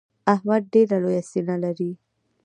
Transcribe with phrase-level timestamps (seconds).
[0.33, 1.91] احمد ډېره لو سينه لري.